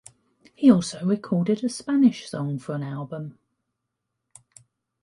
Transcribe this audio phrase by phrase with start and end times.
[0.55, 3.37] He also recorded a Spanish song for an album.